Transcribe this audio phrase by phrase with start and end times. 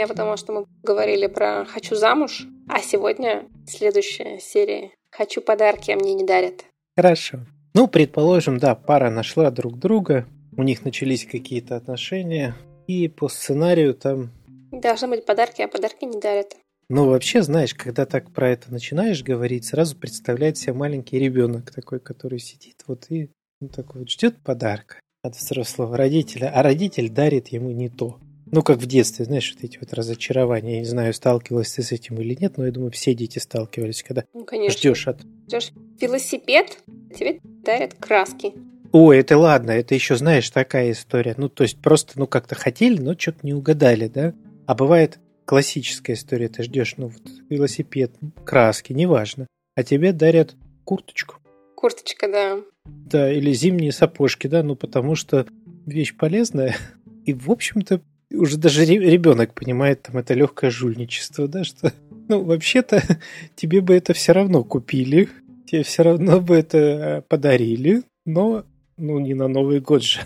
[0.00, 5.96] Я потому что мы говорили про «хочу замуж», а сегодня следующая серия «хочу подарки, а
[5.96, 6.64] мне не дарят».
[6.96, 7.40] Хорошо.
[7.74, 10.26] Ну, предположим, да, пара нашла друг друга,
[10.56, 12.54] у них начались какие-то отношения,
[12.86, 14.30] и по сценарию там...
[14.72, 16.56] Должны быть подарки, а подарки не дарят.
[16.90, 22.00] Ну, вообще, знаешь, когда так про это начинаешь говорить, сразу представляет себя маленький ребенок такой,
[22.00, 23.30] который сидит вот и
[23.60, 28.18] ну, такой вот ждет подарка от взрослого родителя, а родитель дарит ему не то.
[28.46, 30.74] Ну, как в детстве, знаешь, вот эти вот разочарования.
[30.74, 34.02] Я не знаю, сталкивалась ты с этим или нет, но я думаю, все дети сталкивались,
[34.02, 34.76] когда ну, конечно.
[34.76, 35.20] ждешь от...
[35.46, 36.76] Ждешь велосипед,
[37.16, 38.52] тебе дарят краски.
[38.90, 41.36] Ой, это ладно, это еще, знаешь, такая история.
[41.38, 44.34] Ну, то есть просто, ну, как-то хотели, но что-то не угадали, да?
[44.66, 48.12] А бывает классическая история, ты ждешь, ну, вот, велосипед,
[48.44, 49.48] краски, неважно.
[49.74, 50.54] А тебе дарят
[50.84, 51.38] курточку.
[51.74, 52.60] Курточка, да.
[52.84, 55.48] Да, или зимние сапожки, да, ну, потому что
[55.86, 56.76] вещь полезная.
[57.26, 58.00] И, в общем-то,
[58.32, 61.92] уже даже ребенок понимает, там, это легкое жульничество, да, что,
[62.28, 63.02] ну, вообще-то,
[63.56, 65.30] тебе бы это все равно купили,
[65.66, 68.64] тебе все равно бы это э, подарили, но,
[68.96, 70.20] ну, не на Новый год же.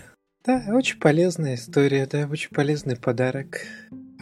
[0.45, 3.65] Да, очень полезная история, да, очень полезный подарок.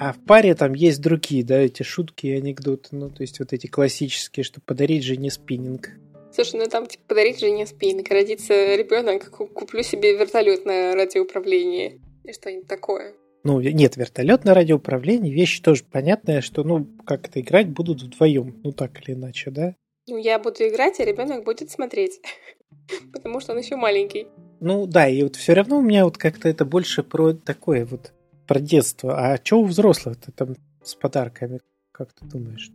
[0.03, 3.53] А в паре там есть другие, да, эти шутки и анекдоты, ну, то есть вот
[3.53, 5.91] эти классические, что подарить жене спиннинг.
[6.33, 12.33] Слушай, ну там типа подарить жене спиннинг, родится ребенок, куплю себе вертолет на радиоуправлении и
[12.33, 13.13] что-нибудь такое.
[13.45, 18.59] Ну, нет, вертолет на радиоуправлении, вещь тоже понятная, что, ну, как это играть будут вдвоем,
[18.61, 19.73] ну, так или иначе, да?
[20.09, 22.19] Ну, я буду играть, а ребенок будет смотреть,
[23.13, 24.27] потому что он еще маленький.
[24.59, 28.12] Ну, да, и вот все равно у меня вот как-то это больше про такое вот,
[28.47, 29.17] про детство.
[29.17, 31.61] А что у взрослых-то там с подарками?
[31.91, 32.72] Как ты думаешь,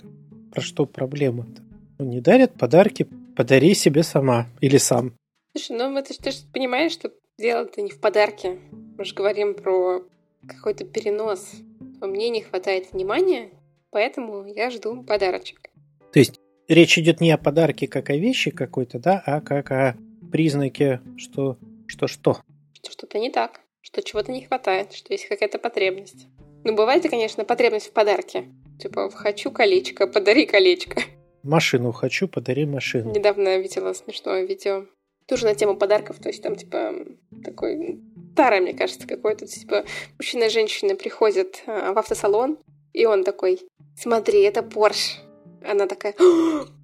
[0.52, 1.62] про что проблема-то?
[1.98, 5.14] Ну, не дарят подарки, подари себе сама или сам.
[5.52, 8.58] Слушай, ну это, ты же понимаешь, что дело-то не в подарке.
[8.96, 10.04] Мы же говорим про
[10.46, 11.52] какой-то перенос.
[12.00, 13.50] Мне не хватает внимания,
[13.90, 15.70] поэтому я жду подарочек.
[16.12, 19.96] То есть речь идет не о подарке как о вещи какой-то, да, а как о
[20.30, 22.38] признаке, что что-что.
[22.74, 26.26] Что что-то не так, что чего-то не хватает, что есть какая-то потребность.
[26.62, 28.44] Ну, бывает, конечно, потребность в подарке.
[28.78, 31.00] Типа, хочу колечко, подари колечко.
[31.42, 33.12] Машину хочу, подари машину.
[33.12, 34.84] Недавно видела смешное видео.
[35.26, 36.94] Тоже на тему подарков, то есть там, типа,
[37.42, 37.98] такой
[38.32, 39.84] старое, мне кажется, какое-то, типа,
[40.18, 42.58] мужчина и женщина приходят а, в автосалон,
[42.92, 43.60] и он такой,
[43.96, 45.20] смотри, это Порш.
[45.64, 46.14] Она такая,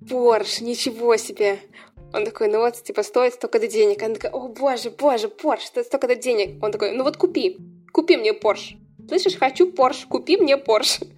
[0.08, 1.58] Порш, ничего себе.
[2.14, 4.02] Он такой, ну вот, типа, стоит столько-то денег.
[4.02, 6.62] Она такая, о, боже, боже, Порш, стоит столько-то денег.
[6.62, 7.58] Он такой, ну вот купи,
[7.92, 8.76] купи мне Порш.
[9.08, 11.00] Слышишь, хочу Порш, купи мне Порш.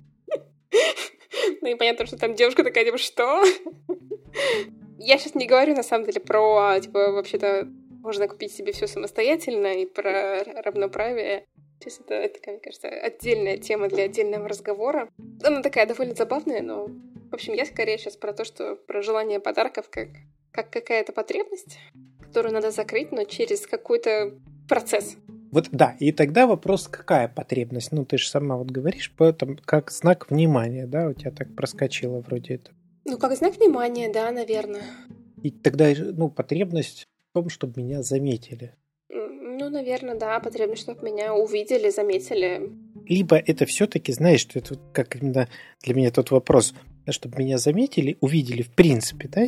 [1.61, 3.45] Ну и понятно, что там девушка такая, типа, что?
[4.99, 7.69] Я сейчас не говорю, на самом деле, про, типа, вообще-то
[8.03, 11.45] можно купить себе все самостоятельно и про равноправие.
[11.85, 15.11] Есть это, это, мне кажется, отдельная тема для отдельного разговора.
[15.45, 16.87] Она такая довольно забавная, но,
[17.31, 20.09] в общем, я скорее сейчас про то, что про желание подарков как,
[20.57, 21.79] как какая-то потребность,
[22.21, 24.33] которую надо закрыть, но через какой-то
[24.69, 25.17] процесс.
[25.53, 27.93] Вот да, и тогда вопрос, какая потребность?
[27.93, 32.21] Ну, ты же сама вот говоришь, поэтому как знак внимания, да, у тебя так проскочило
[32.21, 32.71] вроде это.
[33.05, 34.83] Ну, как знак внимания, да, наверное.
[35.43, 38.75] И тогда, ну, потребность в том, чтобы меня заметили.
[39.09, 42.71] Ну, наверное, да, потребность, чтобы меня увидели, заметили.
[43.07, 45.49] Либо это все-таки, знаешь, что это как именно
[45.83, 46.75] для меня тот вопрос,
[47.09, 49.47] чтобы меня заметили, увидели в принципе, да,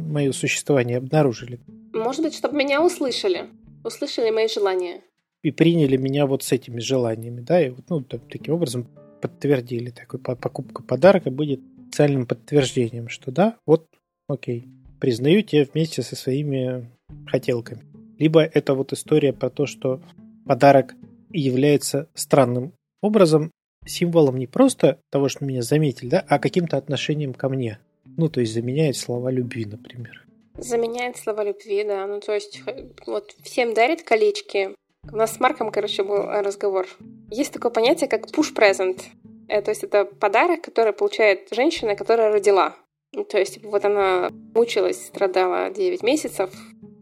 [0.00, 1.60] мое существование обнаружили.
[1.92, 3.48] Может быть, чтобы меня услышали,
[3.84, 5.00] услышали мои желания.
[5.42, 8.86] И приняли меня вот с этими желаниями, да, и вот, ну, таким образом
[9.22, 13.86] подтвердили, такой покупка подарка будет официальным подтверждением, что да, вот,
[14.28, 14.68] окей,
[15.00, 16.90] признаю тебя вместе со своими
[17.26, 17.82] хотелками.
[18.18, 20.00] Либо это вот история про то, что
[20.46, 20.94] подарок
[21.30, 22.72] является странным
[23.02, 23.50] образом
[23.86, 27.78] символом не просто того, что меня заметили, да, а каким-то отношением ко мне.
[28.20, 30.26] Ну, то есть заменяет слова любви, например.
[30.58, 32.06] Заменяет слова любви, да.
[32.06, 32.62] Ну, то есть
[33.06, 34.76] вот всем дарит колечки.
[35.10, 36.86] У нас с Марком, короче, был разговор.
[37.30, 39.00] Есть такое понятие, как push present.
[39.48, 42.76] Э, то есть это подарок, который получает женщина, которая родила.
[43.14, 46.50] Ну, то есть вот она мучилась, страдала 9 месяцев,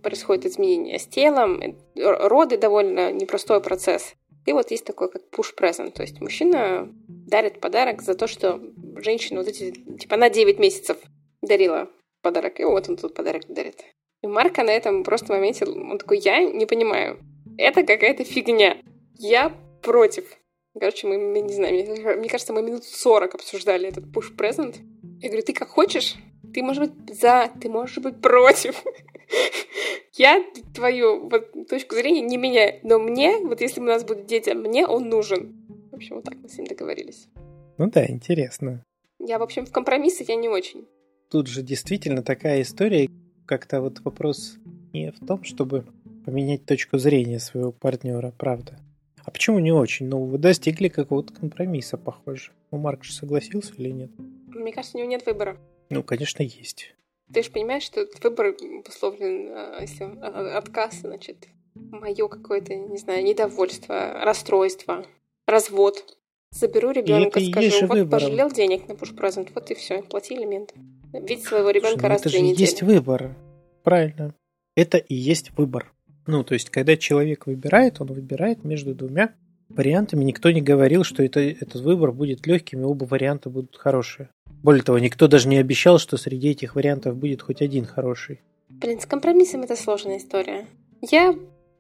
[0.05, 1.61] происходит изменение с телом,
[1.97, 4.15] роды довольно непростой процесс.
[4.47, 8.61] И вот есть такой, как push present, то есть мужчина дарит подарок за то, что
[9.03, 10.99] женщина вот эти, типа, она 9 месяцев
[11.43, 11.91] дарила
[12.23, 13.85] подарок, и вот он тут подарок дарит.
[14.23, 17.19] И Марка на этом просто моменте, он такой, я не понимаю,
[17.57, 18.77] это какая-то фигня,
[19.19, 19.53] я
[19.83, 20.25] против.
[20.79, 24.77] Короче, мы, мы не знаю, мне, мне кажется, мы минут 40 обсуждали этот push present.
[25.21, 26.15] Я говорю, ты как хочешь,
[26.55, 28.83] Ты можешь быть за, ты можешь быть против.
[30.15, 30.45] Я
[30.75, 32.81] твою вот, точку зрения не меняю.
[32.83, 35.67] Но мне, вот если у нас будут дети, мне он нужен.
[35.93, 37.29] В общем, вот так мы с ним договорились.
[37.77, 38.85] Ну да, интересно.
[39.29, 40.89] Я, в общем, в компромиссы я не очень.
[41.31, 43.11] Тут же действительно такая история,
[43.45, 44.57] как-то вот вопрос
[44.95, 45.85] не в том, чтобы
[46.25, 48.79] поменять точку зрения своего партнера, правда.
[49.23, 50.07] А почему не очень?
[50.07, 52.53] Ну, вы достигли какого-то компромисса, похоже.
[52.71, 54.11] Ну, Марк же согласился или нет?
[54.47, 55.59] Мне кажется, у него нет выбора.
[55.91, 56.95] Ну, конечно, есть.
[57.31, 62.97] Ты же понимаешь, что этот выбор обусловлен, а, если а, отказ, значит, мое какое-то, не
[62.97, 65.05] знаю, недовольство, расстройство,
[65.47, 66.18] развод.
[66.51, 68.11] Заберу ребенка, скажу, вот выбором.
[68.11, 70.75] пожалел денег на present, вот и все, плати элементы.
[71.13, 72.61] Видеть своего ребенка Слушай, ну раз это в две же недели.
[72.61, 73.37] есть выбор.
[73.83, 74.35] Правильно.
[74.77, 75.93] Это и есть выбор.
[76.27, 79.35] Ну, то есть, когда человек выбирает, он выбирает между двумя
[79.69, 80.25] вариантами.
[80.25, 84.29] Никто не говорил, что это, этот выбор будет легким, и оба варианта будут хорошие.
[84.63, 88.41] Более того, никто даже не обещал, что среди этих вариантов будет хоть один хороший.
[88.69, 90.67] Блин, с компромиссом это сложная история.
[91.01, 91.35] Я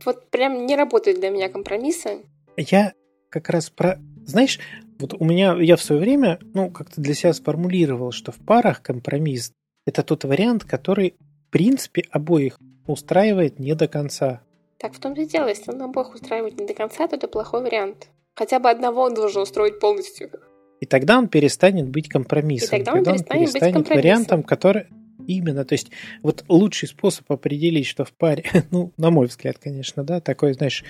[0.05, 2.21] вот прям не работают для меня компромиссы.
[2.57, 2.93] Я
[3.31, 3.99] как раз про...
[4.29, 4.61] Знаешь,
[4.99, 8.83] вот у меня, я в свое время, ну, как-то для себя сформулировал, что в парах
[8.83, 9.53] компромисс–
[9.87, 11.15] это тот вариант, который,
[11.47, 14.43] в принципе, обоих устраивает не до конца.
[14.79, 17.63] Так в том-то и дело, если он обоих устраивает не до конца, то это плохой
[17.63, 18.09] вариант.
[18.35, 20.31] Хотя бы одного он должен устроить полностью.
[20.81, 22.81] И тогда он перестанет быть компромиссом.
[22.81, 24.87] И тогда он, тогда перестанет, он перестанет быть вариантом, который...
[25.27, 25.91] Именно, то есть
[26.23, 30.85] вот лучший способ определить, что в паре, ну, на мой взгляд, конечно, да, такой, знаешь,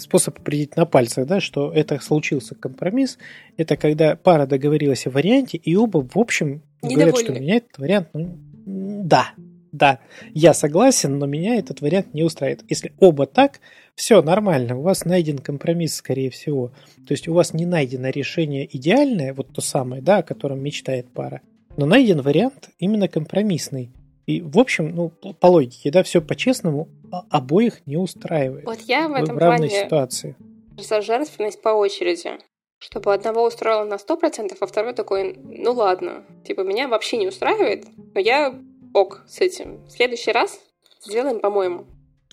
[0.00, 3.18] способ определить на пальцах, да, что это случился компромисс,
[3.56, 8.08] это когда пара договорилась о варианте, и оба, в общем, говорят, что меня этот вариант,
[8.12, 9.32] ну, да,
[9.72, 10.00] да,
[10.32, 12.64] я согласен, но меня этот вариант не устраивает.
[12.68, 13.60] Если оба так,
[13.94, 16.72] все нормально, у вас найден компромисс, скорее всего.
[17.06, 21.10] То есть у вас не найдено решение идеальное, вот то самое, да, о котором мечтает
[21.12, 21.42] пара,
[21.76, 23.90] но найден вариант именно компромиссный.
[24.26, 28.64] И, в общем, ну, по логике, да, все по-честному а обоих не устраивает.
[28.64, 30.36] Вот я в этом в равной плане ситуации.
[30.76, 32.38] за жертвенность по очереди.
[32.78, 37.86] Чтобы одного устроило на 100%, а второй такой, ну ладно, типа меня вообще не устраивает,
[38.14, 38.54] но я
[38.92, 39.82] ок с этим.
[39.86, 40.60] В следующий раз
[41.02, 41.86] сделаем по-моему.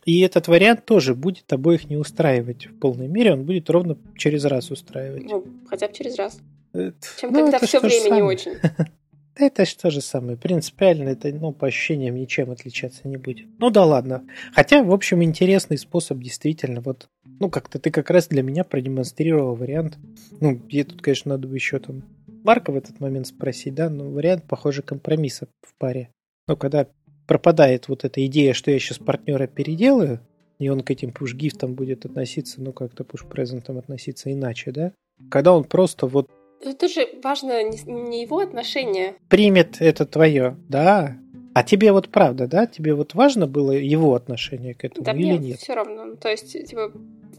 [0.04, 4.44] И этот вариант тоже будет обоих не устраивать в полной мере, он будет ровно через
[4.44, 5.24] раз устраивать.
[5.24, 6.40] Ну, хотя бы через раз.
[6.74, 8.54] Это, Чем ну, когда все время не очень.
[9.36, 10.38] Это же то же самое.
[10.38, 13.48] Принципиально это, ну, по ощущениям ничем отличаться не будет.
[13.60, 14.24] Ну да ладно.
[14.54, 16.82] Хотя, в общем, интересный способ действительно.
[16.82, 17.08] Вот,
[17.40, 19.98] ну, как-то ты как раз для меня продемонстрировал вариант.
[20.40, 22.04] Ну, я тут, конечно, надо бы еще там
[22.44, 26.10] Марка в этот момент спросить, да, но вариант, похоже, компромисса в паре.
[26.48, 26.88] Ну, когда
[27.26, 30.20] пропадает вот эта идея, что я сейчас партнера переделаю,
[30.60, 34.92] и он к этим пуш-гифтам будет относиться, ну, как-то пуш-презентам относиться иначе, да?
[35.30, 36.30] Когда он просто вот
[36.66, 39.16] это же важно не его отношение.
[39.30, 41.18] Примет это твое, да.
[41.54, 42.66] А тебе вот правда, да?
[42.66, 45.42] Тебе вот важно было его отношение к этому да или нет?
[45.42, 45.60] нет?
[45.60, 46.16] все равно.
[46.16, 46.92] То есть, типа,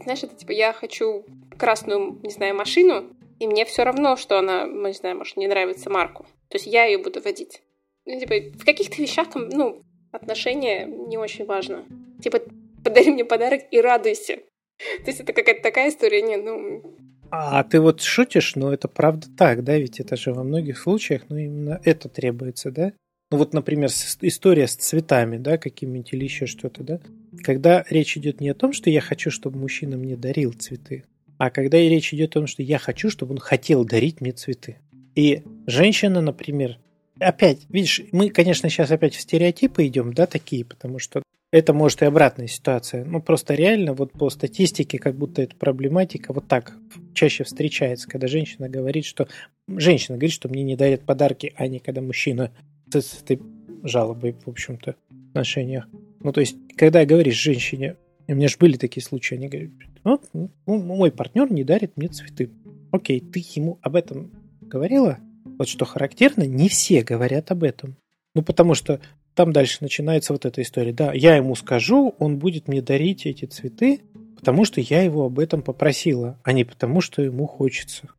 [0.03, 1.25] знаешь, это типа я хочу
[1.57, 3.07] красную, не знаю, машину,
[3.39, 6.25] и мне все равно, что она, не знаю, может, не нравится Марку.
[6.49, 7.61] То есть я ее буду водить.
[8.05, 9.81] Ну, типа, в каких-то вещах, ну,
[10.11, 11.83] отношения не очень важно.
[12.21, 12.39] Типа,
[12.83, 14.37] подари мне подарок и радуйся.
[15.03, 16.95] То есть это какая-то такая история, не, ну,
[17.31, 19.77] а ты вот шутишь, но это правда так, да?
[19.77, 22.93] Ведь это же во многих случаях, ну, именно это требуется, да?
[23.31, 23.89] Ну, вот, например,
[24.21, 26.99] история с цветами, да, какими-нибудь или еще что-то, да?
[27.43, 31.03] Когда речь идет не о том, что я хочу, чтобы мужчина мне дарил цветы,
[31.37, 34.77] а когда речь идет о том, что я хочу, чтобы он хотел дарить мне цветы.
[35.15, 36.77] И женщина, например,
[37.19, 41.23] опять, видишь, мы, конечно, сейчас опять в стереотипы идем, да, такие, потому что
[41.55, 43.05] это может и обратная ситуация.
[43.05, 46.77] Ну, просто реально вот по статистике как будто эта проблематика вот так
[47.13, 49.29] чаще встречается, когда женщина говорит, что...
[49.69, 52.51] Женщина говорит, что мне не дарят подарки, а не когда мужчина
[52.91, 53.41] с этой
[53.83, 55.87] жалобой, в общем-то, в отношениях.
[56.19, 57.95] Ну, то есть, когда говоришь женщине,
[58.27, 59.71] у меня же были такие случаи, они говорят,
[60.03, 60.19] ну,
[60.65, 62.51] мой партнер не дарит мне цветы.
[62.91, 65.19] Окей, ты ему об этом говорила?
[65.57, 67.95] Вот что характерно, не все говорят об этом.
[68.33, 68.99] Ну, потому что
[69.35, 70.93] там дальше начинается вот эта история.
[70.93, 74.01] Да, я ему скажу, он будет мне дарить эти цветы,
[74.37, 78.09] потому что я его об этом попросила, а не потому, что ему хочется.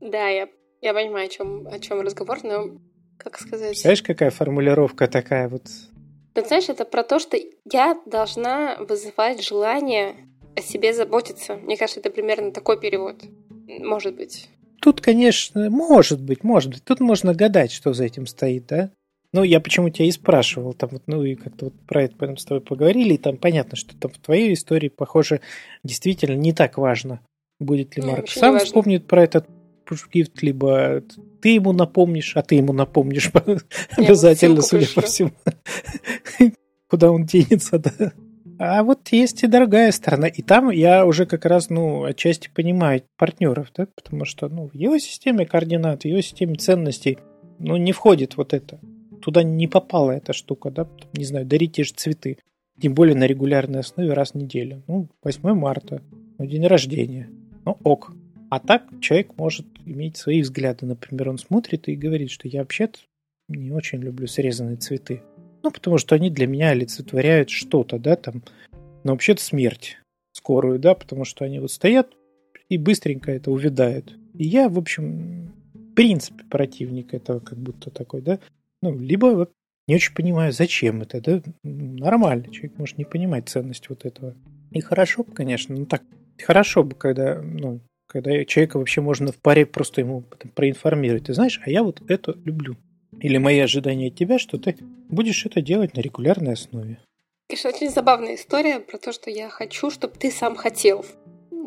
[0.00, 0.48] Да, я,
[0.82, 2.78] я понимаю, о чем, о чем разговор, но
[3.16, 3.78] как сказать...
[3.78, 5.62] Знаешь, какая формулировка такая вот?
[6.34, 7.38] Ну, знаешь, это про то, что
[7.72, 10.14] я должна вызывать желание
[10.54, 11.56] о себе заботиться.
[11.56, 13.22] Мне кажется, это примерно такой перевод.
[13.66, 14.48] Может быть.
[14.82, 16.84] Тут, конечно, может быть, может быть.
[16.84, 18.90] Тут можно гадать, что за этим стоит, да?
[19.32, 22.36] Ну, я почему тебя и спрашивал, там вот, ну, и как-то вот про это потом
[22.36, 25.40] с тобой поговорили, и там понятно, что там в твоей истории, похоже,
[25.82, 27.20] действительно не так важно,
[27.58, 29.46] будет ли Марк сам вспомнит про этот
[29.86, 31.02] пуш-гифт, либо
[31.40, 33.30] ты ему напомнишь, а ты ему напомнишь
[33.96, 35.32] обязательно, судя по всему.
[36.88, 38.12] Куда он денется, да.
[38.58, 40.28] А вот есть и дорогая сторона.
[40.28, 44.74] И там я уже как раз, ну, отчасти понимаю партнеров, да, потому что, ну, в
[44.74, 47.18] его системе координат, в его системе ценностей,
[47.58, 48.80] ну, не входит вот это.
[49.26, 52.38] Туда не попала эта штука, да, не знаю, дарить те же цветы.
[52.80, 54.84] Тем более на регулярной основе раз в неделю.
[54.86, 56.00] Ну, 8 марта,
[56.38, 57.28] ну, день рождения.
[57.64, 58.12] Ну, ок.
[58.50, 60.86] А так человек может иметь свои взгляды.
[60.86, 63.00] Например, он смотрит и говорит, что я вообще-то
[63.48, 65.22] не очень люблю срезанные цветы.
[65.64, 68.44] Ну, потому что они для меня олицетворяют что-то, да, там,
[69.02, 69.98] но вообще-то смерть
[70.30, 72.12] скорую, да, потому что они вот стоят
[72.68, 74.16] и быстренько это увядают.
[74.34, 75.52] И я, в общем,
[75.96, 78.38] принципе, противник этого как будто такой, да.
[78.82, 79.52] Ну, либо вот
[79.88, 81.42] не очень понимаю, зачем это, да.
[81.62, 84.34] Нормально, человек может не понимать ценность вот этого.
[84.72, 86.02] И хорошо бы, конечно, ну так,
[86.42, 90.22] хорошо бы, когда, ну, когда человека вообще можно в паре просто ему
[90.54, 91.24] проинформировать.
[91.24, 92.76] Ты знаешь, а я вот это люблю.
[93.20, 94.76] Или мои ожидания от тебя, что ты
[95.08, 96.98] будешь это делать на регулярной основе.
[97.48, 101.04] Конечно, очень забавная история про то, что я хочу, чтобы ты сам хотел.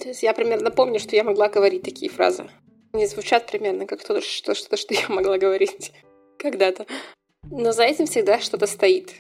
[0.02, 2.46] То есть я примерно помню, что я могла говорить такие фразы.
[2.92, 5.94] Они звучат примерно как то, что, что, что я могла говорить
[6.40, 6.86] когда-то.
[7.50, 9.14] Но за этим всегда что-то стоит.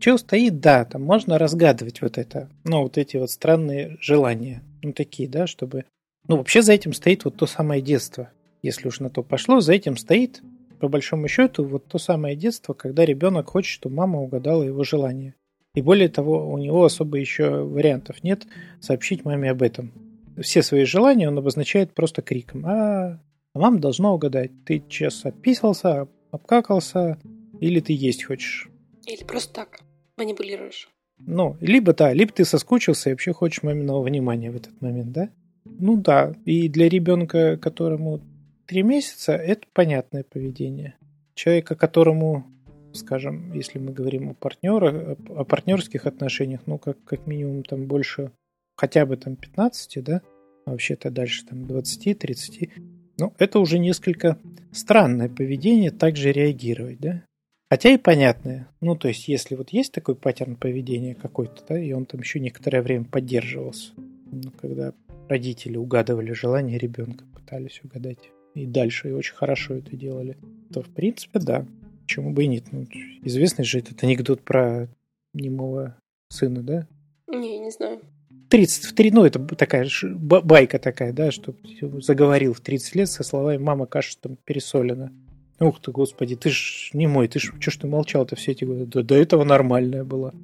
[0.00, 4.62] Что стоит, да, там можно разгадывать вот это, ну, вот эти вот странные желания.
[4.82, 5.84] Ну, такие, да, чтобы...
[6.28, 8.30] Ну, вообще за этим стоит вот то самое детство.
[8.62, 10.42] Если уж на то пошло, за этим стоит
[10.78, 15.34] по большому счету, вот то самое детство, когда ребенок хочет, чтобы мама угадала его желание.
[15.74, 18.46] И более того, у него особо еще вариантов нет
[18.80, 19.92] сообщить маме об этом.
[20.40, 22.64] Все свои желания он обозначает просто криком.
[22.66, 23.20] А,
[23.54, 27.18] а мама должна угадать, ты сейчас описался, обкакался,
[27.60, 28.68] или ты есть хочешь.
[29.06, 29.80] Или просто так
[30.16, 30.88] манипулируешь.
[31.18, 35.30] Ну, либо да, либо ты соскучился и вообще хочешь маминого внимания в этот момент, да?
[35.64, 38.20] Ну да, и для ребенка, которому
[38.66, 40.96] Три месяца– это понятное поведение.
[41.34, 42.46] Человека, которому,
[42.92, 48.32] скажем, если мы говорим о партнерах, о партнерских отношениях, ну, как, как минимум там больше,
[48.76, 50.20] хотя бы там 15, да,
[50.64, 52.72] а вообще-то дальше там 20-30,
[53.18, 54.38] ну, это уже несколько
[54.72, 57.22] странное поведение также реагировать, да.
[57.68, 58.68] Хотя и понятное.
[58.80, 62.38] Ну, то есть, если вот есть такой паттерн поведения какой-то, да, и он там еще
[62.38, 64.92] некоторое время поддерживался, ну, когда
[65.28, 70.36] родители угадывали желание ребенка, пытались угадать и дальше, и очень хорошо это делали,
[70.72, 71.66] то в принципе да.
[72.02, 72.66] Почему бы и нет?
[72.70, 72.86] Ну,
[73.24, 74.88] известный же этот анекдот про
[75.34, 75.96] немого
[76.28, 76.86] сына, да?
[77.26, 78.00] Не, не знаю.
[78.48, 81.54] 30 в 3, ну это такая байка такая, да, что
[82.00, 85.12] заговорил в 30 лет со словами «мама, каша там пересолена».
[85.58, 88.64] Ух ты, господи, ты ж не мой, ты ж, что ж ты молчал-то все эти
[88.64, 88.84] годы?
[88.86, 90.34] Да, до этого нормальная была.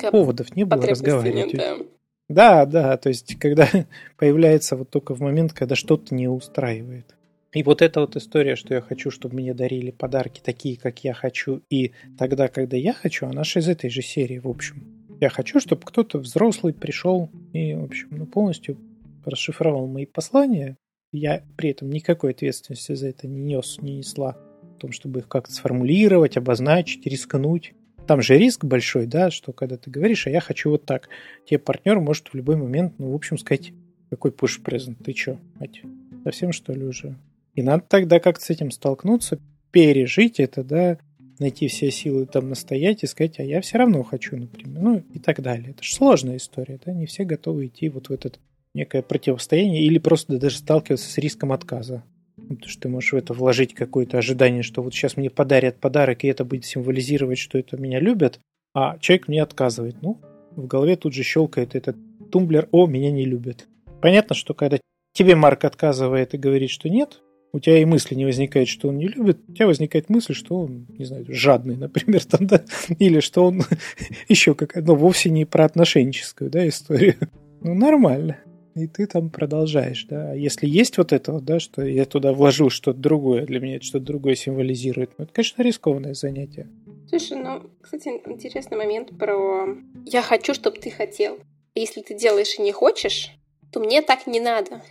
[0.00, 1.52] Как Поводов не было разговаривать.
[1.56, 1.76] Да.
[2.28, 3.68] да, да, то есть когда
[4.16, 7.16] появляется вот только в момент, когда что-то не устраивает.
[7.52, 11.12] И вот эта вот история, что я хочу, чтобы мне дарили подарки такие, как я
[11.12, 15.01] хочу, и тогда, когда я хочу, она же из этой же серии, в общем.
[15.22, 18.76] Я хочу, чтобы кто-то взрослый пришел и, в общем, ну, полностью
[19.24, 20.76] расшифровал мои послания.
[21.12, 24.36] Я при этом никакой ответственности за это не нес, не несла.
[24.74, 27.72] В том, чтобы их как-то сформулировать, обозначить, рискнуть.
[28.08, 31.08] Там же риск большой, да, что когда ты говоришь, а я хочу вот так,
[31.46, 33.72] тебе партнер может в любой момент, ну, в общем, сказать,
[34.10, 35.82] какой push презент, ты чё, мать,
[36.24, 37.16] совсем что ли уже
[37.54, 39.38] и надо тогда как-то с этим столкнуться,
[39.70, 40.98] пережить это, да,
[41.42, 45.18] найти все силы там настоять и сказать, а я все равно хочу, например, ну и
[45.18, 45.70] так далее.
[45.70, 48.32] Это же сложная история, да, не все готовы идти вот в это
[48.74, 52.04] некое противостояние или просто даже сталкиваться с риском отказа.
[52.36, 55.78] Ну, потому что ты можешь в это вложить какое-то ожидание, что вот сейчас мне подарят
[55.78, 58.40] подарок, и это будет символизировать, что это меня любят,
[58.74, 59.96] а человек мне отказывает.
[60.00, 60.18] Ну,
[60.56, 61.96] в голове тут же щелкает этот
[62.30, 63.66] тумблер «О, меня не любят».
[64.00, 64.78] Понятно, что когда
[65.12, 67.20] тебе Марк отказывает и говорит, что нет,
[67.52, 70.60] у тебя и мысли не возникает, что он не любит, у тебя возникает мысль, что
[70.60, 72.64] он, не знаю, жадный, например, там, да,
[72.98, 73.62] или что он
[74.28, 77.16] еще какая но вовсе не про отношенческую, да, историю.
[77.60, 78.38] Ну, нормально.
[78.74, 80.30] И ты там продолжаешь, да.
[80.30, 83.84] А если есть вот это да, что я туда вложил что-то другое, для меня это
[83.84, 86.68] что-то другое символизирует, ну, это, конечно, рискованное занятие.
[87.08, 91.38] Слушай, ну, кстати, интересный момент про «я хочу, чтобы ты хотел».
[91.74, 93.30] Если ты делаешь и не хочешь,
[93.70, 94.82] то мне так не надо.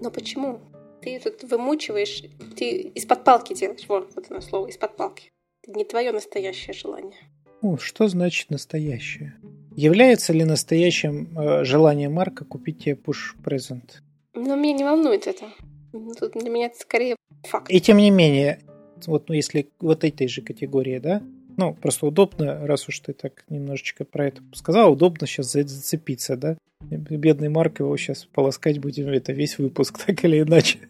[0.00, 0.60] Но почему?
[1.04, 2.22] Ты тут вымучиваешь,
[2.56, 3.84] ты из-под палки делаешь.
[3.88, 5.30] Вот, вот оно слово, из-под палки.
[5.62, 7.18] Это не твое настоящее желание.
[7.60, 9.34] Ну, что значит настоящее?
[9.76, 14.02] Является ли настоящим э, желание Марка купить тебе пуш-презент?
[14.32, 15.44] Но меня не волнует это.
[15.92, 17.70] Тут для меня это скорее факт.
[17.70, 18.60] И тем не менее,
[19.06, 21.22] вот ну, если вот этой же категории, да,
[21.56, 26.56] Ну, просто удобно, раз уж ты так немножечко про это сказал, удобно сейчас зацепиться, да?
[26.90, 30.80] Бедный Марк его сейчас полоскать будем, это весь выпуск, так или иначе.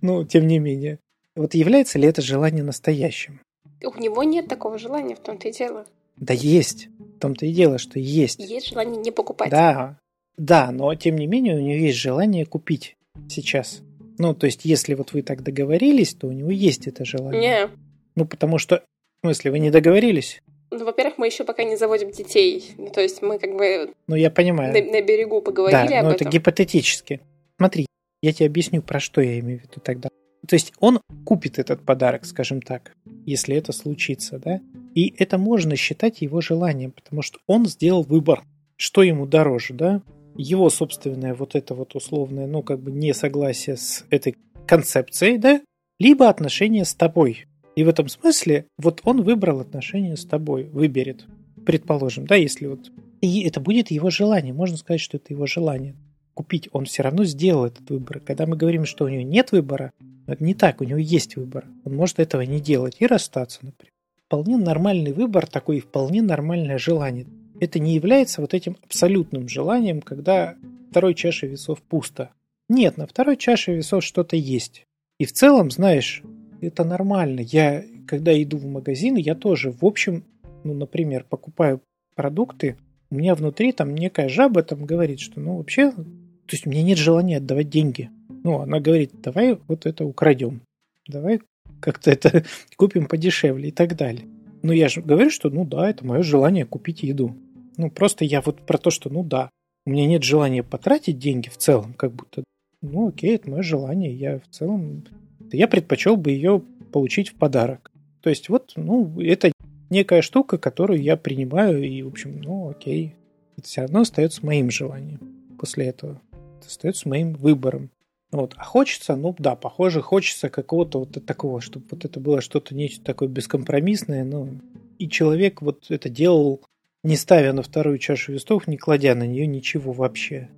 [0.00, 0.98] Ну, тем не менее.
[1.36, 3.40] Вот является ли это желание настоящим?
[3.82, 5.86] У него нет такого желания, в том-то и дело.
[6.16, 6.88] Да есть.
[6.98, 8.38] В том-то и дело, что есть.
[8.38, 9.50] Есть желание не покупать.
[9.50, 9.98] Да,
[10.36, 12.96] да, но тем не менее у него есть желание купить
[13.28, 13.82] сейчас.
[14.18, 17.40] Ну, то есть, если вот вы так договорились, то у него есть это желание.
[17.40, 17.70] Не.
[18.14, 18.84] Ну, потому что,
[19.24, 20.42] смысле, вы не договорились?
[20.70, 22.74] Ну, во-первых, мы еще пока не заводим детей.
[22.76, 23.92] Ну, то есть мы как бы...
[24.06, 24.72] Ну, я понимаю.
[24.72, 26.26] На, на берегу поговорили да, об но этом.
[26.26, 27.20] это гипотетически.
[27.56, 27.86] Смотри,
[28.22, 30.08] я тебе объясню, про что я имею в виду тогда.
[30.46, 32.92] То есть он купит этот подарок, скажем так,
[33.24, 34.60] если это случится, да?
[34.94, 38.42] И это можно считать его желанием, потому что он сделал выбор,
[38.76, 40.02] что ему дороже, да?
[40.36, 45.60] Его собственное вот это вот условное, ну, как бы несогласие с этой концепцией, да?
[45.98, 47.46] Либо отношения с тобой.
[47.76, 51.26] И в этом смысле вот он выбрал отношения с тобой, выберет,
[51.66, 52.90] предположим, да, если вот...
[53.20, 55.94] И это будет его желание, можно сказать, что это его желание
[56.34, 58.20] купить, он все равно сделал этот выбор.
[58.20, 59.92] Когда мы говорим, что у него нет выбора,
[60.26, 61.64] это не так, у него есть выбор.
[61.84, 63.92] Он может этого не делать и расстаться, например.
[64.26, 67.26] Вполне нормальный выбор, такой вполне нормальное желание.
[67.60, 70.56] Это не является вот этим абсолютным желанием, когда
[70.90, 72.30] второй чашей весов пусто.
[72.68, 74.86] Нет, на второй чаше весов что-то есть.
[75.18, 76.22] И в целом, знаешь,
[76.64, 77.40] это нормально.
[77.40, 80.24] Я, когда иду в магазин, я тоже, в общем,
[80.64, 81.80] ну, например, покупаю
[82.14, 82.76] продукты,
[83.10, 86.82] у меня внутри там некая жаба там говорит, что, ну, вообще, то есть у меня
[86.82, 88.10] нет желания отдавать деньги.
[88.42, 90.62] Ну, она говорит, давай вот это украдем,
[91.06, 91.40] давай
[91.80, 92.44] как-то это
[92.76, 94.26] купим подешевле и так далее.
[94.62, 97.36] Но я же говорю, что, ну да, это мое желание купить еду.
[97.76, 99.50] Ну, просто я вот про то, что, ну да,
[99.86, 102.44] у меня нет желания потратить деньги в целом, как будто,
[102.80, 105.04] ну окей, это мое желание, я в целом,
[105.52, 107.90] я предпочел бы ее получить в подарок.
[108.20, 109.52] То есть вот, ну, это
[109.90, 113.14] некая штука, которую я принимаю, и, в общем, ну окей,
[113.56, 115.20] это все равно остается моим желанием
[115.58, 116.20] после этого.
[116.58, 117.90] Это остается моим выбором.
[118.30, 118.54] Вот.
[118.56, 123.04] А хочется, ну да, похоже, хочется какого-то вот такого, чтобы вот это было что-то нечто
[123.04, 124.60] такое бескомпромиссное, ну,
[124.98, 126.62] и человек вот это делал,
[127.04, 130.48] не ставя на вторую чашу весов, не кладя на нее ничего вообще.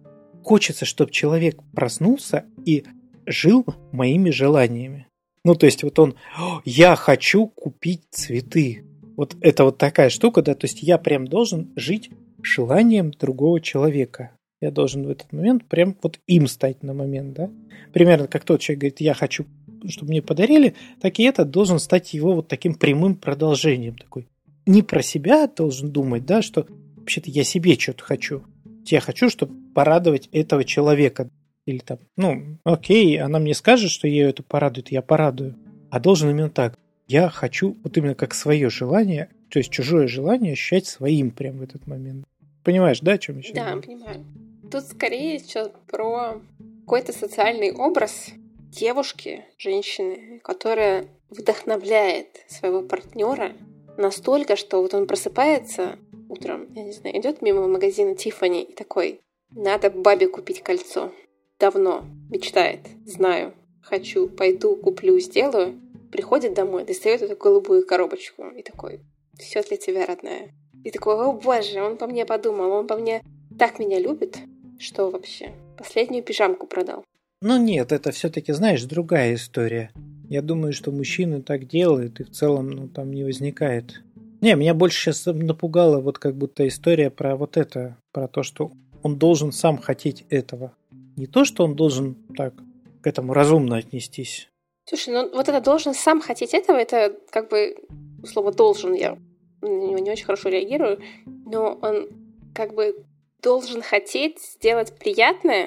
[0.43, 2.85] Хочется, чтобы человек проснулся и
[3.27, 5.07] жил моими желаниями.
[5.45, 6.17] Ну, то есть вот он,
[6.65, 8.85] я хочу купить цветы.
[9.17, 12.11] Вот это вот такая штука, да, то есть я прям должен жить
[12.43, 14.33] желанием другого человека.
[14.61, 17.51] Я должен в этот момент прям вот им стать на момент, да.
[17.93, 19.47] Примерно как тот человек говорит, я хочу,
[19.89, 24.29] чтобы мне подарили, так и этот должен стать его вот таким прямым продолжением такой.
[24.67, 28.43] Не про себя должен думать, да, что вообще-то я себе что-то хочу.
[28.87, 31.29] Я хочу, чтобы порадовать этого человека.
[31.67, 35.57] Или там, ну, окей, она мне скажет, что ее это порадует, я порадую.
[35.91, 36.79] А должен именно так.
[37.09, 41.63] Я хочу вот именно как свое желание, то есть чужое желание ощущать своим прямо в
[41.63, 42.25] этот момент.
[42.65, 43.83] Понимаешь, да, о чем я сейчас Да, говорю?
[43.83, 44.25] понимаю.
[44.71, 46.41] Тут скорее сейчас про
[46.81, 48.31] какой-то социальный образ
[48.71, 53.53] девушки, женщины, которая вдохновляет своего партнера
[53.97, 55.99] настолько, что вот он просыпается
[56.29, 61.13] утром, я не знаю, идет мимо магазина Тифани и такой, надо бабе купить кольцо.
[61.59, 65.81] Давно мечтает, знаю, хочу, пойду, куплю, сделаю.
[66.13, 69.01] Приходит домой, достает эту голубую коробочку и такой,
[69.39, 70.51] все для тебя, родная.
[70.85, 73.23] И такой, о боже, он по мне подумал, он по мне
[73.59, 74.39] так меня любит,
[74.79, 77.05] что вообще последнюю пижамку продал.
[77.41, 79.91] Ну нет, это все-таки, знаешь, другая история.
[80.29, 84.03] Я думаю, что мужчины так делают, и в целом, ну, там не возникает.
[84.41, 88.73] Не, меня больше сейчас напугала вот как будто история про вот это, про то, что
[89.03, 90.75] он должен сам хотеть этого.
[91.17, 92.55] Не то, что он должен так
[93.03, 94.49] к этому разумно отнестись.
[94.85, 97.77] Слушай, ну вот это должен сам хотеть этого, это как бы
[98.25, 99.19] слово должен, я
[99.63, 102.09] на него не очень хорошо реагирую, но он
[102.55, 103.05] как бы
[103.43, 105.67] должен хотеть сделать приятное,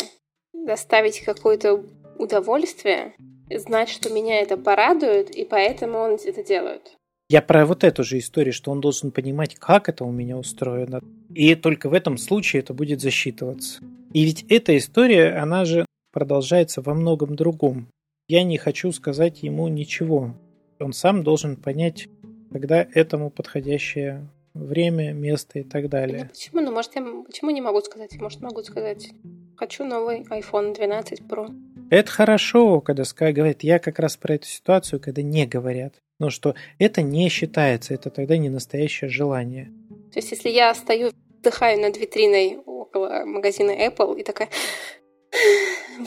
[0.53, 1.83] доставить какое-то
[2.17, 3.15] удовольствие,
[3.49, 6.93] знать, что меня это порадует, и поэтому он это делает.
[7.29, 11.01] Я про вот эту же историю, что он должен понимать, как это у меня устроено.
[11.33, 13.81] И только в этом случае это будет засчитываться.
[14.13, 17.87] И ведь эта история, она же продолжается во многом другом.
[18.27, 20.35] Я не хочу сказать ему ничего.
[20.79, 22.07] Он сам должен понять,
[22.51, 26.25] когда этому подходящее время, место и так Ну, далее.
[26.31, 26.61] почему?
[26.61, 28.19] Ну, может, я почему не могу сказать?
[28.19, 29.09] Может, могу сказать.
[29.55, 31.47] Хочу новый iPhone 12 Pro.
[31.91, 35.95] Это хорошо, когда Sky говорит, я как раз про эту ситуацию, когда не говорят.
[36.19, 39.71] Но что это не считается, это тогда не настоящее желание.
[40.11, 44.49] То есть, если я стою, вдыхаю над витриной около магазина Apple и такая,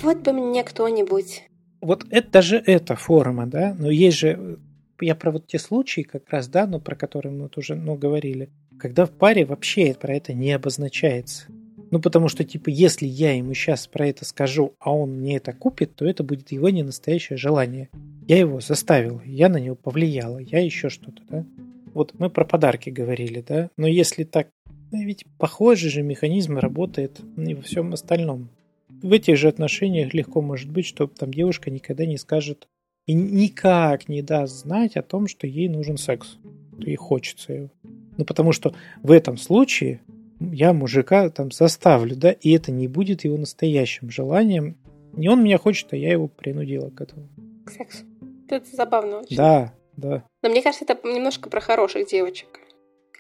[0.03, 1.45] вот бы мне кто-нибудь.
[1.81, 4.59] Вот это даже эта форма, да, но есть же,
[5.01, 7.97] я про вот те случаи как раз, да, ну, про которые мы вот уже, ну,
[7.97, 11.47] говорили, когда в паре вообще про это не обозначается.
[11.91, 15.53] Ну, потому что, типа, если я ему сейчас про это скажу, а он мне это
[15.53, 17.91] купит, то это будет его не настоящее желание.
[18.27, 21.45] Я его заставил, я на него повлияла, я еще что-то, да.
[21.93, 23.69] Вот мы про подарки говорили, да.
[23.77, 24.49] Но если так,
[24.93, 28.51] ну, ведь похожий же механизм работает и во всем остальном.
[28.89, 32.69] В этих же отношениях легко может быть, что там девушка никогда не скажет
[33.07, 36.37] и никак не даст знать о том, что ей нужен секс.
[36.79, 37.71] Ей хочется его.
[38.19, 40.03] Ну, потому что в этом случае
[40.39, 44.77] я мужика там заставлю, да, и это не будет его настоящим желанием.
[45.15, 47.29] Не он меня хочет, а я его принудила к этому.
[47.65, 48.05] К сексу.
[48.49, 49.37] Это забавно очень.
[49.37, 50.25] Да, да.
[50.43, 52.61] Но мне кажется, это немножко про хороших девочек.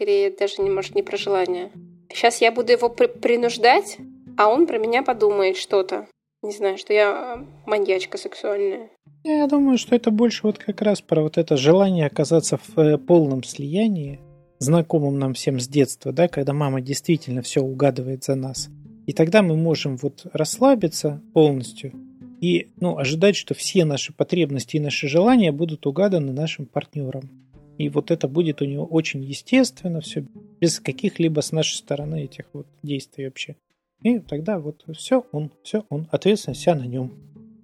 [0.02, 1.70] Скорее, даже, не, может, не про желание.
[2.12, 3.98] Сейчас я буду его при- принуждать,
[4.36, 6.08] а он про меня подумает что-то.
[6.42, 8.90] Не знаю, что я э, маньячка сексуальная.
[9.22, 12.98] Я думаю, что это больше вот как раз про вот это желание оказаться в э,
[12.98, 14.18] полном слиянии
[14.58, 18.70] знакомым нам всем с детства, да, когда мама действительно все угадывает за нас.
[19.06, 21.92] И тогда мы можем вот расслабиться полностью
[22.40, 27.30] и ну, ожидать, что все наши потребности и наши желания будут угаданы нашим партнером.
[27.78, 30.24] И вот это будет у него очень естественно, все
[30.60, 33.56] без каких-либо с нашей стороны этих вот действий вообще.
[34.02, 37.12] И тогда вот все он, все он, ответственность вся на нем.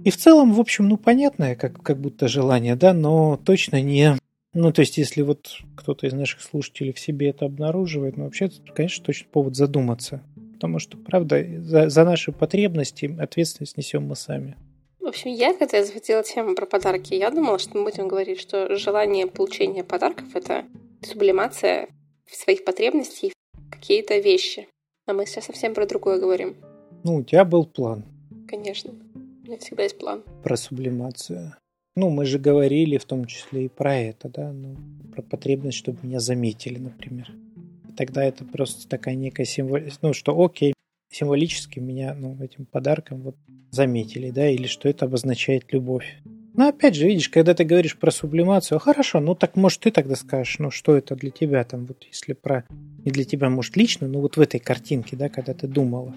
[0.04, 4.16] И в целом, в общем, ну понятное, как, как будто желание, да, но точно не
[4.54, 8.50] ну, то есть, если вот кто-то из наших слушателей в себе это обнаруживает, ну, вообще,
[8.74, 10.22] конечно, точно повод задуматься.
[10.54, 14.56] Потому что, правда, за, за наши потребности ответственность несем мы сами.
[15.08, 18.38] В общем, я, когда я захотела тему про подарки, я думала, что мы будем говорить,
[18.38, 20.66] что желание получения подарков— это
[21.00, 21.88] сублимация
[22.30, 24.68] своих потребностей в какие-то вещи.
[25.06, 26.56] А мы сейчас совсем про другое говорим.
[27.04, 28.04] Ну, у тебя был план.
[28.48, 28.92] Конечно.
[29.14, 30.24] У меня всегда есть план.
[30.44, 31.54] Про сублимацию.
[31.96, 34.76] Ну, мы же говорили в том числе и про это, да, ну,
[35.10, 37.32] про потребность, чтобы меня заметили, например.
[37.88, 40.74] И тогда это просто такая некая символика, ну, что окей,
[41.10, 43.36] символически меня, ну, этим подарком вот
[43.70, 46.18] заметили, да, или что это обозначает любовь.
[46.54, 50.16] Но опять же, видишь, когда ты говоришь про сублимацию, хорошо, ну так может ты тогда
[50.16, 52.64] скажешь, ну что это для тебя там, вот если про
[53.04, 56.14] не для тебя, может лично, ну вот в этой картинке, да, когда ты думала.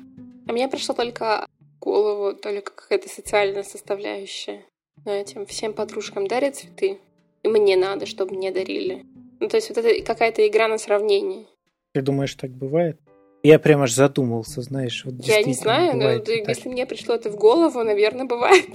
[0.47, 4.61] А мне пришло только в голову только какая-то социальная составляющая
[5.05, 6.99] этим всем подружкам дарят цветы,
[7.43, 9.05] и мне надо, чтобы мне дарили.
[9.39, 11.45] Ну, то есть вот это какая-то игра на сравнение.
[11.93, 12.99] Ты думаешь, так бывает?
[13.43, 15.03] Я прям аж задумался, знаешь.
[15.05, 16.47] Вот Я не знаю, но так.
[16.47, 18.69] если мне пришло это в голову, наверное, бывает.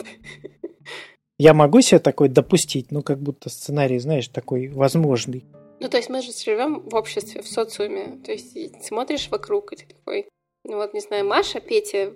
[1.38, 5.44] Я могу себе такой допустить, ну, как будто сценарий, знаешь, такой возможный.
[5.80, 8.18] Ну, то есть мы же живем в обществе, в социуме.
[8.24, 10.26] То есть смотришь вокруг, и ты такой,
[10.64, 12.14] ну вот, не знаю, Маша, Петя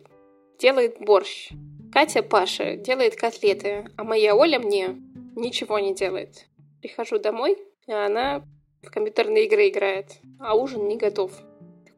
[0.58, 1.50] делает борщ.
[1.92, 4.96] Катя Паша делает котлеты, а моя Оля мне
[5.36, 6.46] ничего не делает.
[6.80, 7.58] Прихожу домой,
[7.88, 8.44] а она
[8.82, 11.32] в компьютерные игры играет, а ужин не готов.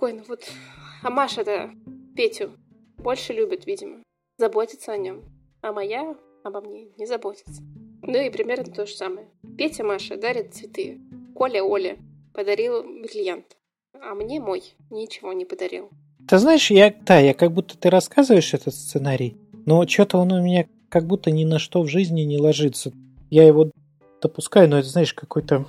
[0.02, 0.50] Такой, ну вот,
[1.04, 1.70] а Маша-то
[2.16, 2.50] Петю
[2.98, 4.02] больше любит, видимо,
[4.36, 5.22] заботится о нем,
[5.60, 7.62] а моя обо мне не заботится.
[8.02, 9.28] Ну и примерно то же самое.
[9.56, 11.00] Петя Маша дарит цветы,
[11.36, 11.98] Коля Оля
[12.34, 13.56] подарил бриллиант,
[13.94, 15.88] а мне мой ничего не подарил.
[16.28, 19.36] Ты знаешь, я, да, я как будто ты рассказываешь этот сценарий,
[19.66, 22.90] но что-то он у меня как будто ни на что в жизни не ложится.
[23.30, 23.70] Я его
[24.20, 25.64] допускаю, но это, знаешь, какой-то...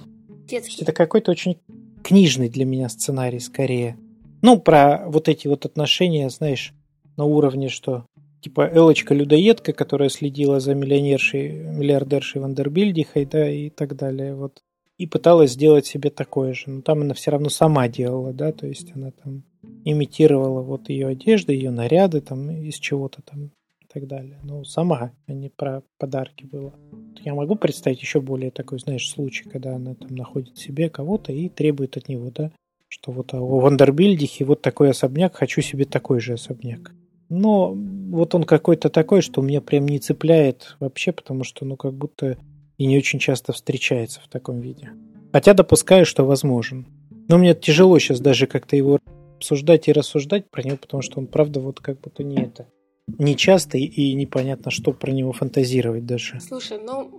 [0.47, 0.81] Детский.
[0.81, 1.59] Это какой-то очень
[2.03, 3.95] книжный для меня сценарий скорее.
[4.43, 6.73] Ну, про вот эти вот отношения, знаешь,
[7.17, 8.05] на уровне, что
[8.41, 14.61] типа Элочка-людоедка, которая следила за миллионершей, миллиардершей Вандербильдихой, да, и так далее, вот.
[14.99, 16.65] И пыталась сделать себе такое же.
[16.67, 19.43] Но там она все равно сама делала, да, то есть она там
[19.85, 23.49] имитировала вот ее одежды, ее наряды, там, из чего-то там
[23.93, 24.39] так далее.
[24.43, 26.73] Ну, сама, а не про подарки было.
[27.23, 31.47] Я могу представить еще более такой, знаешь, случай, когда она там находит себе кого-то и
[31.47, 32.51] требует от него, да,
[33.03, 36.93] что вот у Вандербильдихи вот такой особняк, хочу себе такой же особняк.
[37.29, 41.93] Но вот он какой-то такой, что меня прям не цепляет вообще, потому что, ну, как
[41.93, 42.37] будто
[42.77, 44.91] и не очень часто встречается в таком виде.
[45.33, 46.85] Хотя допускаю, что возможен.
[47.27, 48.99] Но мне тяжело сейчас даже как-то его
[49.35, 52.67] обсуждать и рассуждать про него, потому что он, правда, вот как будто не это
[53.17, 56.39] нечастый и непонятно, что про него фантазировать даже.
[56.39, 57.11] Слушай, ну,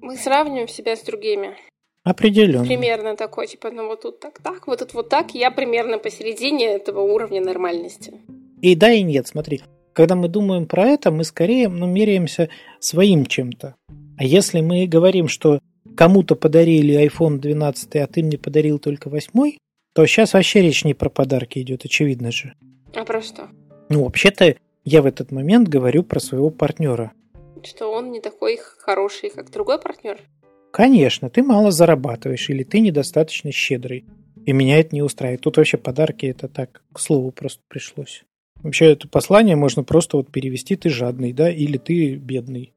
[0.00, 1.56] мы сравниваем себя с другими.
[2.04, 2.66] Определенно.
[2.66, 5.34] Примерно такой, типа, ну вот тут так, так, вот тут вот так.
[5.34, 8.14] Я примерно посередине этого уровня нормальности.
[8.60, 9.62] И да, и нет, смотри.
[9.92, 12.48] Когда мы думаем про это, мы скорее ну, меряемся
[12.80, 13.76] своим чем-то.
[14.18, 15.60] А если мы говорим, что
[15.96, 19.52] кому-то подарили iPhone 12, а ты мне подарил только 8,
[19.94, 22.54] то сейчас вообще речь не про подарки идет, очевидно же.
[22.94, 23.48] А про что?
[23.88, 27.12] Ну, вообще-то я в этот момент говорю про своего партнера.
[27.62, 30.18] Что он не такой хороший, как другой партнер?
[30.72, 34.04] Конечно, ты мало зарабатываешь или ты недостаточно щедрый.
[34.44, 35.42] И меня это не устраивает.
[35.42, 38.24] Тут вообще подарки это так, к слову, просто пришлось.
[38.62, 42.72] Вообще это послание можно просто вот перевести «ты жадный», да, или «ты бедный».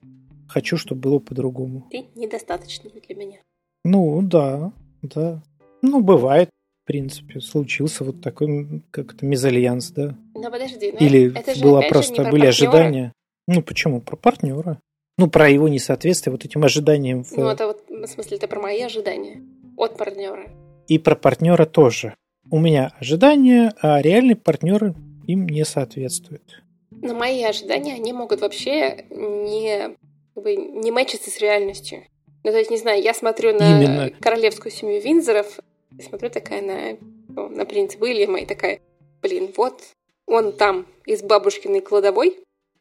[0.48, 1.88] Хочу, чтобы было по-другому.
[1.92, 3.38] Ты недостаточно для меня.
[3.84, 5.42] Ну, да, да.
[5.82, 6.50] Ну, бывает,
[6.84, 10.16] в принципе, случился вот такой как-то мезальянс, да.
[10.36, 12.50] Но подожди, ну Или это же было же просто, про были партнера.
[12.50, 13.14] ожидания.
[13.48, 14.02] Ну, почему?
[14.02, 14.80] Про партнера.
[15.18, 17.24] Ну, про его несоответствие вот этим ожиданиям.
[17.24, 19.44] в- Ну, это вот, в смысле, это про мои ожидания
[19.78, 20.50] от партнера.
[20.88, 22.16] И про партнера тоже.
[22.52, 24.94] У меня ожидания, а реальный партнер
[25.28, 26.64] им не соответствует.
[26.92, 29.96] Но мои ожидания, они могут вообще не,
[30.34, 32.04] как бы, не мэчиться с реальностью.
[32.44, 34.10] Ну, то есть, не знаю, я смотрю на Именно.
[34.22, 35.60] королевскую семью Винзоров,
[35.98, 36.98] и смотрю такая на,
[37.30, 38.80] ну, на принца Уильяма и такая,
[39.22, 39.82] блин, вот
[40.28, 42.38] он там из бабушкиной кладовой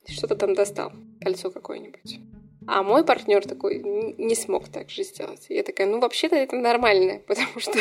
[0.07, 2.19] что-то там достал, кольцо какое-нибудь.
[2.67, 3.79] А мой партнер такой
[4.19, 5.47] не смог так же сделать.
[5.49, 7.79] Я такая, ну, вообще-то это нормально, потому что,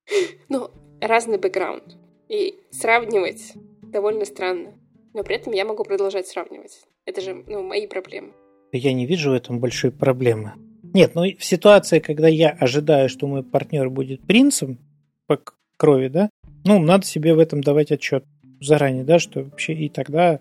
[0.48, 1.96] ну, разный бэкграунд.
[2.28, 4.74] И сравнивать довольно странно.
[5.12, 6.80] Но при этом я могу продолжать сравнивать.
[7.04, 8.32] Это же, ну, мои проблемы.
[8.72, 10.54] Я не вижу в этом большой проблемы.
[10.94, 14.78] Нет, ну в ситуации, когда я ожидаю, что мой партнер будет принцем
[15.26, 15.40] по
[15.76, 16.30] крови, да,
[16.64, 18.24] ну, надо себе в этом давать отчет
[18.60, 20.40] заранее, да, что вообще и тогда,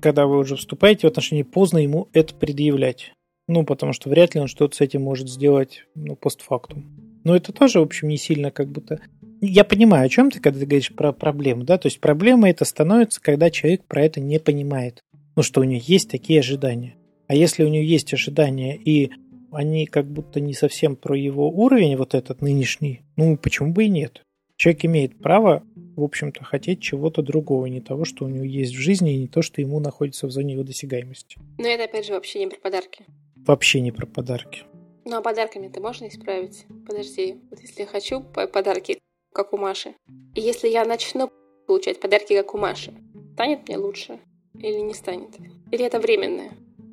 [0.00, 3.12] когда вы уже вступаете в отношения, поздно ему это предъявлять.
[3.48, 6.84] Ну, потому что вряд ли он что-то с этим может сделать, ну, постфактум.
[7.24, 9.00] Но это тоже, в общем, не сильно как будто...
[9.40, 12.64] Я понимаю, о чем ты, когда ты говоришь про проблему, да, то есть проблема это
[12.64, 15.00] становится, когда человек про это не понимает.
[15.36, 16.96] Ну, что у него есть такие ожидания.
[17.26, 19.10] А если у него есть ожидания, и
[19.52, 23.88] они как будто не совсем про его уровень, вот этот нынешний, ну, почему бы и
[23.88, 24.22] нет?
[24.56, 25.62] Человек имеет право,
[25.96, 29.28] в общем-то, хотеть чего-то другого, не того, что у него есть в жизни, и не
[29.28, 31.38] то, что ему находится в зоне его досягаемости.
[31.58, 33.04] Но это, опять же, вообще не про подарки.
[33.46, 34.64] Вообще не про подарки.
[35.04, 36.66] Ну, а подарками-то можно исправить?
[36.86, 38.98] Подожди, вот если я хочу по- подарки,
[39.32, 39.94] как у Маши,
[40.34, 41.30] и если я начну
[41.66, 42.92] получать подарки, как у Маши,
[43.34, 44.18] станет мне лучше
[44.54, 45.36] или не станет?
[45.70, 46.50] Или это временное?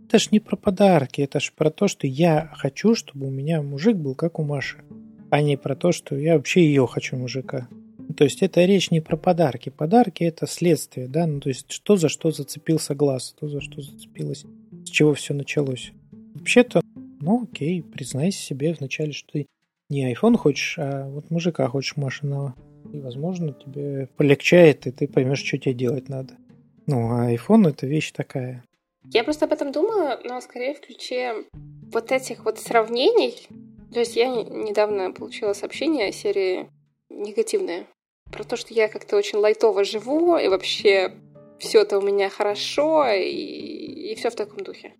[0.07, 3.63] Это ж не про подарки, это ж про то, что я хочу, чтобы у меня
[3.63, 4.83] мужик был как у Маши,
[5.31, 7.67] а не про то, что я вообще ее хочу мужика.
[8.15, 9.69] То есть это речь не про подарки.
[9.69, 13.81] Подарки это следствие, да, ну то есть что за что зацепился глаз, то за что
[13.81, 14.45] зацепилось,
[14.85, 15.93] с чего все началось.
[16.35, 16.81] Вообще-то,
[17.21, 19.47] ну окей, признайся себе вначале, что ты
[19.89, 22.55] не iPhone хочешь, а вот мужика хочешь машинного.
[22.91, 26.35] И, возможно, тебе полегчает, и ты поймешь, что тебе делать надо.
[26.85, 28.63] Ну, а iPhone это вещь такая.
[29.11, 31.45] Я просто об этом думала, но скорее в ключе
[31.91, 33.47] вот этих вот сравнений.
[33.93, 36.69] То есть я не- недавно получила сообщение серии
[37.09, 37.85] негативное
[38.31, 41.13] про то, что я как-то очень лайтово живу, и вообще
[41.59, 44.93] все это у меня хорошо, и, и все в таком духе.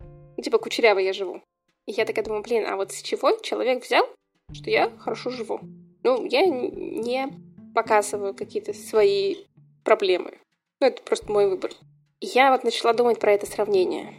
[0.44, 1.40] Типа, кучеряво я живу.
[1.86, 4.04] И я такая думаю, блин, а вот с чего человек взял,
[4.52, 5.58] что я хорошо живу?
[6.02, 7.30] Ну, я не
[7.74, 9.36] показываю какие-то свои
[9.84, 10.38] проблемы.
[10.80, 11.70] Ну, это просто мой выбор.
[12.20, 14.12] И я вот начала думать про это сравнение.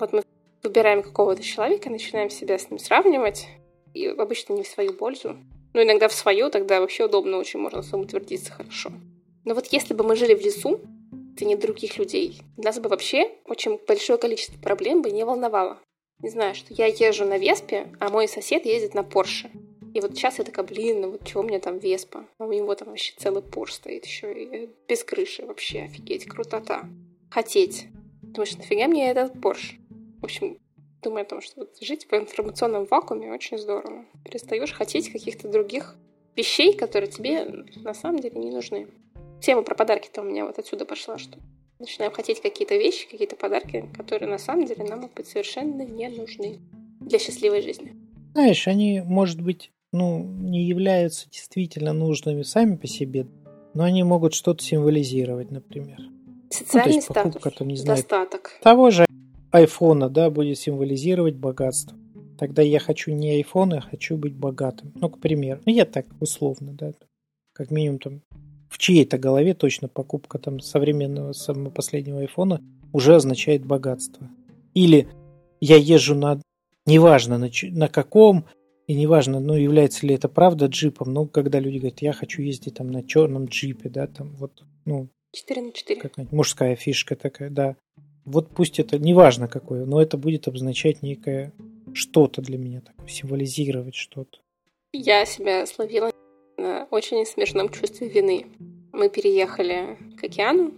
[0.00, 0.22] Вот мы
[0.62, 3.46] выбираем какого-то человека, начинаем себя с ним сравнивать,
[3.92, 5.36] и обычно не в свою пользу.
[5.74, 8.92] Ну, иногда в свою, тогда вообще удобно очень, можно самоутвердиться хорошо.
[9.44, 10.80] Но вот если бы мы жили в лесу,
[11.44, 15.78] не других людей, нас бы вообще очень большое количество проблем бы не волновало.
[16.22, 19.50] Не знаю, что я езжу на Веспе, а мой сосед ездит на Порше.
[19.92, 22.26] И вот сейчас я такая, блин, ну вот чего мне там Веспа?
[22.38, 26.88] А у него там вообще целый Порш стоит еще и без крыши вообще, офигеть, крутота.
[27.30, 27.86] Хотеть.
[28.22, 29.76] Думаешь, нафига мне этот Порш?
[30.20, 30.58] В общем,
[31.02, 34.04] думаю о том, что вот жить в информационном вакууме очень здорово.
[34.24, 35.96] Перестаешь хотеть каких-то других
[36.34, 38.88] вещей, которые тебе на самом деле не нужны.
[39.40, 41.38] Тема про подарки-то у меня вот отсюда пошла, что
[41.78, 46.08] начинаем хотеть какие-то вещи, какие-то подарки, которые на самом деле нам могут быть совершенно не
[46.08, 46.58] нужны
[47.00, 47.94] для счастливой жизни.
[48.32, 53.26] Знаешь, они, может быть, ну, не являются действительно нужными сами по себе,
[53.74, 55.98] но они могут что-то символизировать, например.
[56.50, 58.52] Социальный есть покупка, статус, там, не знаю, достаток.
[58.62, 59.06] Того же
[59.52, 61.96] айфона, да, будет символизировать богатство.
[62.38, 64.92] Тогда я хочу не айфон, а хочу быть богатым.
[64.96, 65.60] Ну, к примеру.
[65.64, 66.92] Ну, я так условно, да.
[67.52, 68.22] Как минимум там
[68.76, 72.60] в чьей-то голове точно покупка там современного, самого последнего айфона
[72.92, 74.28] уже означает богатство.
[74.74, 75.08] Или
[75.62, 76.42] я езжу на,
[76.84, 78.44] неважно на, на каком,
[78.86, 82.74] и неважно, ну, является ли это правда джипом, но когда люди говорят, я хочу ездить
[82.74, 85.98] там на черном джипе, да, там вот, ну, 4 на 4.
[85.98, 87.76] какая-нибудь мужская фишка такая, да.
[88.26, 91.54] Вот пусть это, неважно какое, но это будет обозначать некое
[91.94, 94.38] что-то для меня, так, символизировать что-то.
[94.92, 96.12] Я себя словила
[96.56, 98.46] на очень смешном чувстве вины.
[98.92, 100.72] Мы переехали к океану.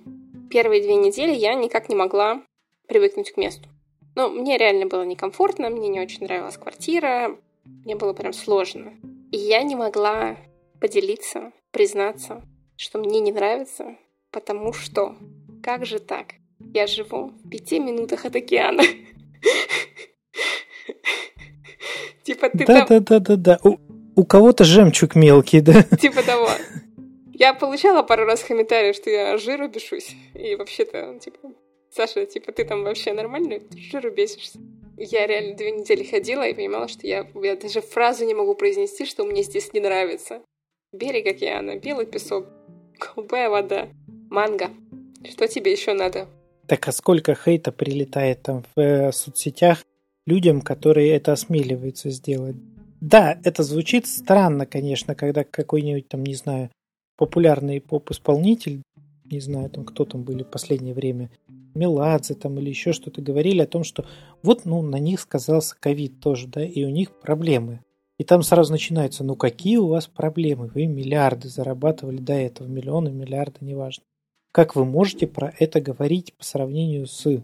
[0.50, 2.42] Первые две недели я никак не могла
[2.86, 3.68] привыкнуть к месту.
[4.16, 7.36] Ну, мне реально было некомфортно, мне не очень нравилась квартира.
[7.64, 8.94] Мне было прям сложно.
[9.30, 10.36] И я не могла
[10.80, 12.42] поделиться, признаться,
[12.76, 13.96] что мне не нравится,
[14.30, 15.16] потому что
[15.62, 16.34] как же так?
[16.74, 18.82] Я живу в пяти минутах от океана.
[22.24, 23.04] Типа ты да, там...
[23.04, 23.58] Да, да, да, да.
[24.18, 25.84] У, кого-то жемчуг мелкий, да?
[26.00, 26.48] Типа того.
[27.32, 30.16] Я получала пару раз комментарии, что я жиру бешусь.
[30.34, 31.38] И вообще-то, типа,
[31.94, 33.60] Саша, типа, ты там вообще нормальный?
[33.60, 34.58] Ты жиру бесишься.
[34.96, 39.04] Я реально две недели ходила и понимала, что я, я даже фразу не могу произнести,
[39.04, 40.42] что мне здесь не нравится.
[40.92, 42.46] Берег океана, белый песок,
[42.98, 43.86] голубая вода,
[44.30, 44.70] манго.
[45.30, 46.26] Что тебе еще надо?
[46.66, 49.84] Так а сколько хейта прилетает там в э, соцсетях
[50.26, 52.56] людям, которые это осмеливаются сделать?
[53.00, 56.70] Да, это звучит странно, конечно, когда какой-нибудь там, не знаю,
[57.16, 58.82] популярный поп-исполнитель,
[59.24, 61.30] не знаю, там кто там были в последнее время,
[61.74, 64.04] Меладзе там или еще что-то, говорили о том, что
[64.42, 67.80] вот, ну, на них сказался ковид тоже, да, и у них проблемы.
[68.18, 70.70] И там сразу начинается, ну, какие у вас проблемы?
[70.74, 74.02] Вы миллиарды зарабатывали до этого, миллионы, миллиарды, неважно.
[74.50, 77.40] Как вы можете про это говорить по сравнению с...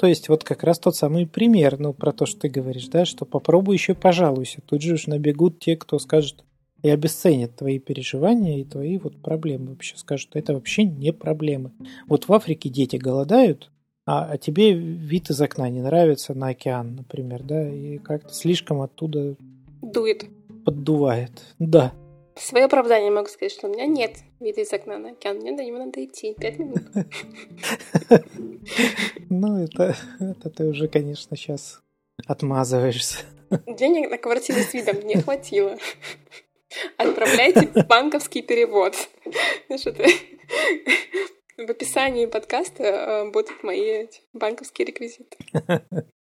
[0.00, 3.04] То есть вот как раз тот самый пример, ну, про то, что ты говоришь, да,
[3.04, 4.62] что попробуй еще пожалуйся.
[4.64, 6.42] Тут же уж набегут те, кто скажет
[6.82, 9.72] и обесценят твои переживания и твои вот проблемы.
[9.72, 11.72] Вообще скажут, что это вообще не проблемы.
[12.08, 13.70] Вот в Африке дети голодают,
[14.06, 18.80] а, а тебе вид из окна не нравится на океан, например, да, и как-то слишком
[18.80, 19.36] оттуда...
[19.82, 20.24] Дует.
[20.64, 21.92] Поддувает, да.
[22.36, 25.36] Свое оправдание могу сказать, что у меня нет вида из окна на океан.
[25.36, 26.82] Мне до него надо идти пять минут.
[29.32, 31.80] Ну, это, это ты уже, конечно, сейчас
[32.26, 33.18] отмазываешься.
[33.66, 35.78] Денег на квартиру с видом не хватило.
[36.96, 38.94] Отправляйте банковский перевод.
[41.56, 45.36] В описании подкаста э, будут мои банковские реквизиты.